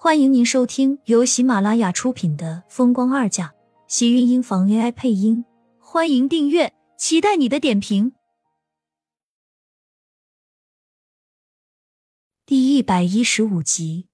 [0.00, 3.48] 欢迎您收听由喜马拉雅出品的《风光二嫁》，
[3.88, 5.44] 喜运音房 AI 配音。
[5.80, 8.12] 欢迎订阅，期待你的点评。
[12.46, 14.06] 第一百一十五集，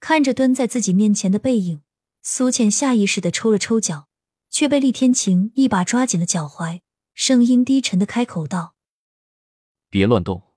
[0.00, 1.82] 看着蹲在自己面前的背影，
[2.22, 4.08] 苏倩下意识的抽了抽脚，
[4.48, 6.80] 却被厉天晴一把抓紧了脚踝，
[7.12, 8.74] 声音低沉的开口道
[9.90, 10.54] ：“别乱动，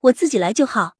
[0.00, 0.96] 我自己来就好。”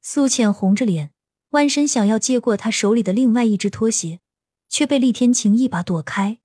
[0.00, 1.12] 苏浅红着脸，
[1.50, 4.20] 弯身想要接过他手里的另外一只拖鞋，
[4.68, 6.38] 却被厉天晴一把躲开，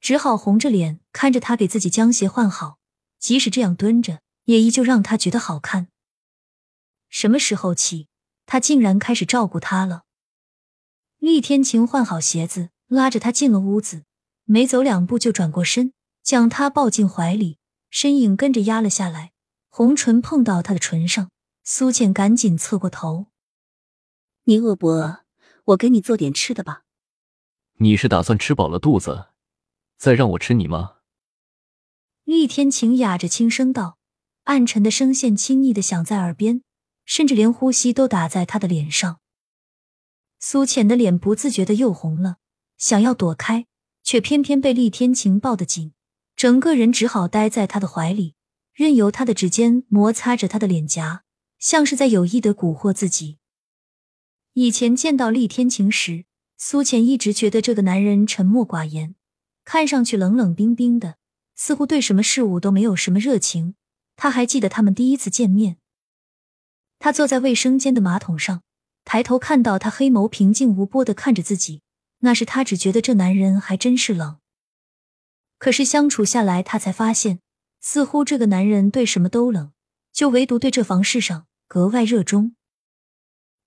[0.00, 2.78] 只好红着脸看着他给自己将鞋换好。
[3.18, 5.88] 即使这样蹲着，也依旧让他觉得好看。
[7.08, 8.08] 什么时候起，
[8.44, 10.04] 他竟然开始照顾他了？
[11.18, 14.04] 厉天晴换好鞋子，拉着他进了屋子，
[14.44, 15.92] 没走两步就转过身，
[16.22, 17.58] 将他抱进怀里，
[17.90, 19.32] 身影跟着压了下来，
[19.68, 21.30] 红唇碰到他的唇上。
[21.68, 23.26] 苏倩赶紧侧过头
[24.46, 25.24] ：“你饿不饿？
[25.64, 26.84] 我给你做点吃的吧。
[27.78, 29.30] ”“你是打算吃饱了肚子，
[29.98, 30.98] 再让我吃你吗？”
[32.22, 33.98] 厉天晴哑着轻声道，
[34.44, 36.62] 暗沉的声线亲昵的响在耳边，
[37.04, 39.18] 甚至连呼吸都打在他的脸上。
[40.38, 42.36] 苏浅的脸不自觉的又红了，
[42.76, 43.66] 想要躲开，
[44.04, 45.92] 却偏偏被厉天晴抱得紧，
[46.36, 48.36] 整个人只好待在他的怀里，
[48.72, 51.24] 任由他的指尖摩擦着他的脸颊。
[51.58, 53.38] 像是在有意的蛊惑自己。
[54.54, 56.24] 以前见到厉天晴时，
[56.56, 59.14] 苏浅一直觉得这个男人沉默寡言，
[59.64, 61.16] 看上去冷冷冰冰的，
[61.54, 63.74] 似乎对什么事物都没有什么热情。
[64.16, 65.76] 他还记得他们第一次见面，
[66.98, 68.62] 他坐在卫生间的马桶上，
[69.04, 71.82] 抬头看到他黑眸平静无波的看着自己，
[72.20, 74.38] 那时他只觉得这男人还真是冷。
[75.58, 77.40] 可是相处下来，他才发现，
[77.82, 79.72] 似乎这个男人对什么都冷。
[80.16, 82.56] 就唯独对这房事上格外热衷。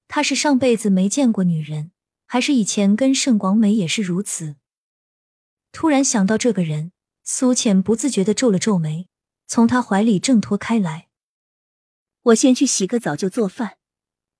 [0.07, 1.91] 他是上辈子没见过女人，
[2.25, 4.55] 还是以前跟盛广美也是如此？
[5.71, 6.91] 突然想到这个人，
[7.23, 9.07] 苏浅不自觉的皱了皱眉，
[9.45, 11.09] 从他怀里挣脱开来。
[12.23, 13.77] 我先去洗个澡就做饭。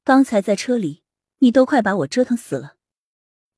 [0.04, 1.04] 刚才在车里，
[1.38, 2.78] 你都快把我折腾死了。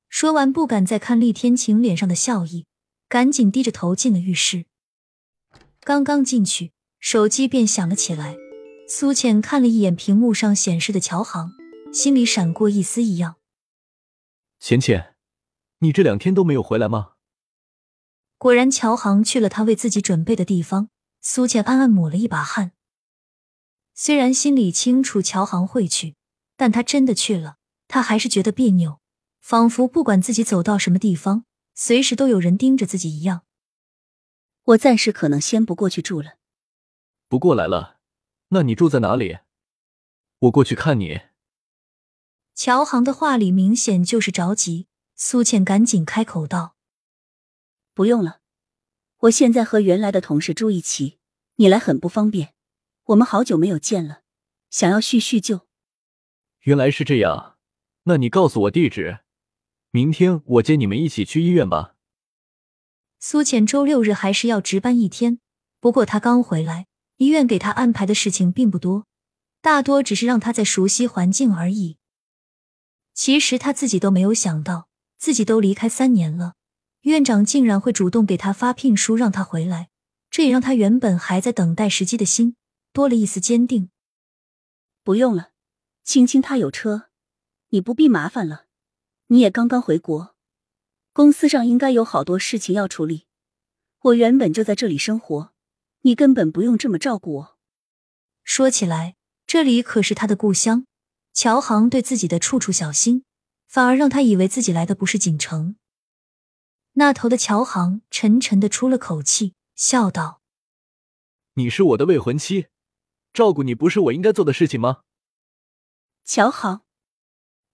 [0.09, 2.65] 说完，不敢再看厉天晴脸上的笑意，
[3.07, 4.65] 赶紧低着头进了浴室。
[5.79, 6.73] 刚刚进去。
[7.01, 8.37] 手机便响了起来，
[8.87, 11.51] 苏浅看了一眼屏幕上显示的乔航，
[11.91, 13.37] 心里闪过一丝异样。
[14.59, 15.15] 浅浅，
[15.79, 17.13] 你这两天都没有回来吗？
[18.37, 20.89] 果然，乔航去了他为自己准备的地方。
[21.23, 22.71] 苏浅暗暗抹了一把汗，
[23.93, 26.15] 虽然心里清楚乔航会去，
[26.55, 27.57] 但他真的去了，
[27.87, 28.99] 他还是觉得别扭，
[29.39, 31.45] 仿佛不管自己走到什么地方，
[31.75, 33.43] 随时都有人盯着自己一样。
[34.63, 36.40] 我暂时可能先不过去住了。
[37.31, 37.97] 不过来了，
[38.49, 39.37] 那你住在哪里？
[40.39, 41.21] 我过去看你。
[42.53, 46.75] 乔航的话里明显就是着急，苏倩赶紧开口道
[47.95, 48.41] ：“不用了，
[49.19, 51.19] 我现在和原来的同事住一起，
[51.55, 52.53] 你来很不方便。
[53.05, 54.23] 我们好久没有见了，
[54.69, 55.61] 想要叙叙旧。”
[56.67, 57.57] 原来是这样，
[58.03, 59.19] 那你告诉我地址，
[59.91, 61.95] 明天我接你们一起去医院吧。
[63.21, 65.39] 苏浅周六日还是要值班一天，
[65.79, 66.87] 不过她刚回来。
[67.21, 69.05] 医院给他安排的事情并不多，
[69.61, 71.97] 大多只是让他在熟悉环境而已。
[73.13, 74.87] 其实他自己都没有想到，
[75.19, 76.55] 自己都离开三年了，
[77.01, 79.89] 院长竟然会主动给他发聘书让他回来，
[80.31, 82.55] 这也让他原本还在等待时机的心
[82.91, 83.91] 多了一丝坚定。
[85.03, 85.51] 不用了，
[86.03, 87.09] 青青她有车，
[87.69, 88.65] 你不必麻烦了。
[89.27, 90.35] 你也刚刚回国，
[91.13, 93.27] 公司上应该有好多事情要处理。
[94.05, 95.50] 我原本就在这里生活。
[96.01, 97.57] 你根本不用这么照顾我。
[98.43, 100.85] 说起来，这里可是他的故乡。
[101.33, 103.23] 乔航对自己的处处小心，
[103.67, 105.77] 反而让他以为自己来的不是锦城。
[106.93, 110.41] 那头的乔航沉沉的出了口气，笑道
[111.55, 112.67] ：“你是我的未婚妻，
[113.31, 115.03] 照顾你不是我应该做的事情吗？”
[116.25, 116.83] 乔航，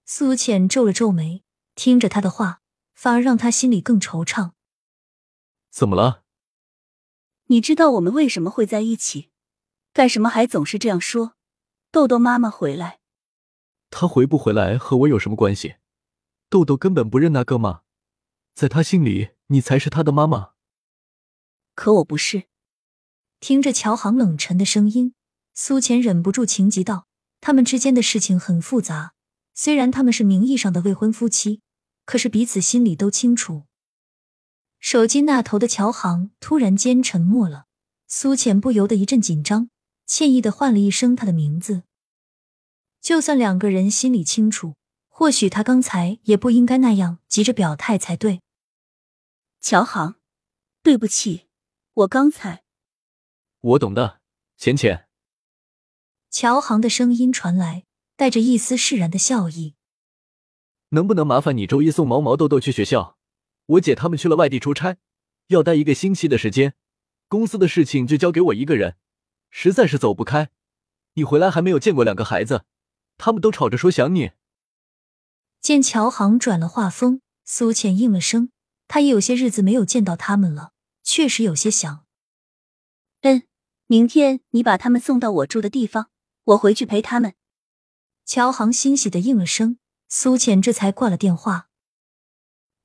[0.06, 1.44] 苏浅皱了皱眉，
[1.74, 2.62] 听着他的话，
[2.94, 4.52] 反而让他心里更惆怅。
[5.72, 6.24] 怎么了？
[7.48, 9.30] 你知道我们为什么会在一起？
[9.94, 11.36] 干什么还总是这样说？
[11.92, 13.00] 豆豆妈妈回来，
[13.90, 15.76] 她回不回来和我有什么关系？
[16.50, 17.84] 豆豆根本不认那个妈，
[18.54, 20.52] 在他心里，你才是他的妈妈。
[21.74, 22.44] 可我不是。
[23.40, 25.14] 听着乔航冷沉的声音，
[25.54, 27.08] 苏浅忍不住情急道
[27.40, 29.14] ：“他们之间的事情很复杂，
[29.54, 31.62] 虽然他们是名义上的未婚夫妻，
[32.06, 33.67] 可是彼此心里都清楚。”
[34.80, 37.66] 手机那头的乔航突然间沉默了，
[38.08, 39.70] 苏浅不由得一阵紧张，
[40.06, 41.84] 歉意的唤了一声他的名字。
[43.02, 44.76] 就算两个人心里清楚，
[45.08, 48.42] 或许他刚才也不应该那样急着表态才对。
[49.60, 50.16] 乔航，
[50.84, 51.48] 对不起，
[51.94, 52.64] 我刚才……
[53.60, 54.22] 我懂的，
[54.58, 55.08] 浅浅。
[56.30, 57.86] 乔航的声音传来，
[58.16, 59.76] 带着一丝释然的笑意。
[60.90, 63.17] 能不能麻烦你周一送毛毛豆豆去学校？
[63.68, 64.98] 我姐他们去了外地出差，
[65.48, 66.74] 要待一个星期的时间，
[67.28, 68.96] 公司的事情就交给我一个人，
[69.50, 70.50] 实在是走不开。
[71.14, 72.64] 你回来还没有见过两个孩子，
[73.18, 74.32] 他们都吵着说想你。
[75.60, 78.52] 见乔航转了话锋，苏浅应了声，
[78.88, 80.72] 他也有些日子没有见到他们了，
[81.04, 82.06] 确实有些想。
[83.22, 83.44] 嗯，
[83.88, 86.10] 明天你把他们送到我住的地方，
[86.46, 87.34] 我回去陪他们。
[88.26, 89.80] 乔航欣喜的应了声。
[90.10, 91.68] 苏浅这才挂了电话，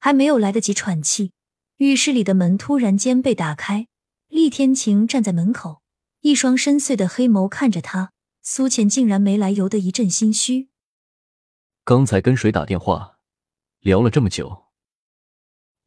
[0.04, 1.30] 还没有来得及喘气，
[1.76, 3.86] 浴室里的门突然间被打开，
[4.26, 5.80] 厉天晴站在门口，
[6.22, 8.10] 一双深邃的黑眸看着他。
[8.42, 10.70] 苏浅竟然没来由的一阵心虚。
[11.84, 13.20] 刚才跟谁打电话，
[13.78, 14.64] 聊了这么久？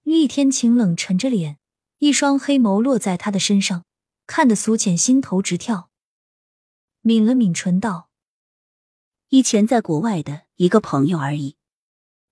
[0.04, 1.58] 厉天晴冷沉着脸，
[1.98, 3.84] 一双黑眸落在他的身上，
[4.26, 5.90] 看得苏浅心头直跳，
[7.02, 8.10] 抿了抿唇道。
[9.28, 11.58] 以前在国外的一个朋友而已。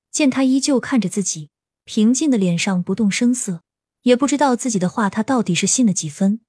[0.10, 1.50] 见他依旧看着自己，
[1.86, 3.64] 平静的脸上不动声色，
[4.04, 6.42] 也不知道自己的话他到底是信了几分。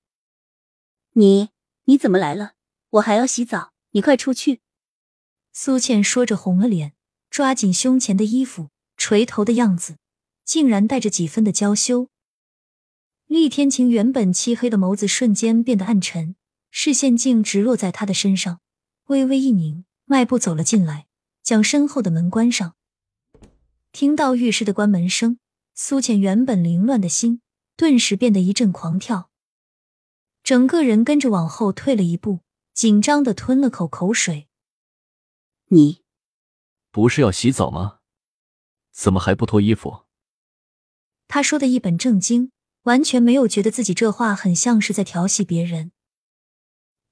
[1.12, 1.50] 你
[1.84, 2.52] 你怎么来了？
[2.90, 4.60] 我还要洗澡，你快出去。
[5.52, 6.94] 苏倩说着红了脸，
[7.30, 9.96] 抓紧胸前的衣服，垂头的样子
[10.44, 12.08] 竟然带着几分的娇羞。
[13.26, 16.36] 厉天晴原本漆黑的眸子瞬间变得暗沉，
[16.70, 18.60] 视线竟直落在他的身上，
[19.06, 19.84] 微微一拧。
[20.06, 21.06] 迈步走了进来，
[21.42, 22.74] 将身后的门关上。
[23.94, 25.38] 听到浴室的关门声，
[25.72, 27.40] 苏浅原本凌乱的心
[27.76, 29.30] 顿时变得一阵狂跳，
[30.42, 32.40] 整个人跟着往后退了一步，
[32.72, 34.48] 紧张的吞了口口水。
[35.68, 36.02] 你
[36.90, 38.00] 不是要洗澡吗？
[38.90, 40.06] 怎么还不脱衣服？
[41.28, 42.50] 他说的一本正经，
[42.82, 45.92] 完全没有觉得自己这话很像是在调戏别人。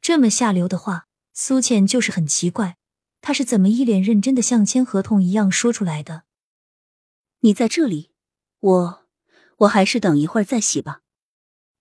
[0.00, 2.76] 这么下流的话，苏浅就是很奇怪。
[3.20, 6.25] 他是怎么一脸认真的像签合同一样说出来的？
[7.44, 8.11] 你在这里，
[8.61, 9.00] 我
[9.59, 11.00] 我还是等一会儿再洗吧。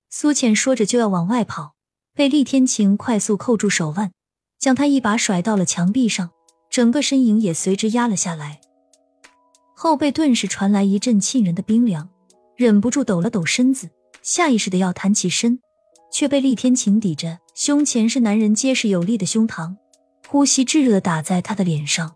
[0.09, 1.75] 苏浅说着就要往外跑，
[2.15, 4.11] 被厉天晴快速扣住手腕，
[4.57, 6.31] 将他一把甩到了墙壁上，
[6.71, 8.59] 整个身影也随之压了下来，
[9.75, 12.09] 后背顿时传来一阵沁人的冰凉，
[12.55, 13.91] 忍不住抖了抖身子，
[14.23, 15.59] 下意识的要弹起身，
[16.11, 19.75] 却被厉天晴抵着，胸前是男人结实有力的胸膛。
[20.27, 22.15] 呼吸炙热的打在他的脸上。